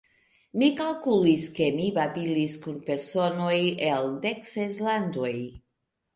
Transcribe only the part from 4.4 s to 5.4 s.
ses landoj.